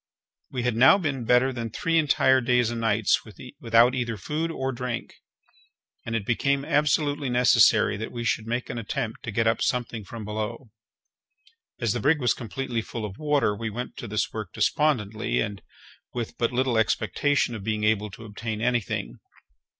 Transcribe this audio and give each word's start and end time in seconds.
We 0.49 0.63
had 0.63 0.75
now 0.75 0.97
been 0.97 1.25
better 1.25 1.53
than 1.53 1.69
three 1.69 1.99
entire 1.99 2.41
days 2.41 2.71
and 2.71 2.81
nights 2.81 3.19
without 3.61 3.93
either 3.93 4.17
food 4.17 4.49
or 4.49 4.71
drink, 4.71 5.13
and 6.03 6.15
it 6.15 6.25
became 6.25 6.65
absolutely 6.65 7.29
necessary 7.29 7.97
that 7.97 8.11
we 8.11 8.23
should 8.23 8.47
make 8.47 8.71
an 8.71 8.79
attempt 8.79 9.21
to 9.21 9.31
get 9.31 9.45
up 9.45 9.61
something 9.61 10.03
from 10.03 10.25
below. 10.25 10.71
As 11.79 11.93
the 11.93 11.99
brig 11.99 12.19
was 12.19 12.33
completely 12.33 12.81
full 12.81 13.05
of 13.05 13.19
water, 13.19 13.55
we 13.55 13.69
went 13.69 13.95
to 13.97 14.07
this 14.07 14.33
work 14.33 14.51
despondently, 14.53 15.39
and 15.39 15.61
with 16.15 16.35
but 16.39 16.51
little 16.51 16.79
expectation 16.79 17.53
of 17.53 17.63
being 17.63 17.83
able 17.83 18.09
to 18.09 18.25
obtain 18.25 18.59
anything. 18.59 19.19